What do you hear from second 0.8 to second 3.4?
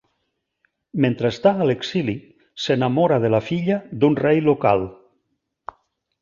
Mentre està a l'exili, s'enamora de